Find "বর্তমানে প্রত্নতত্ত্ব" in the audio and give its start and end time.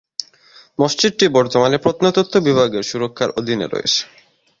1.37-2.35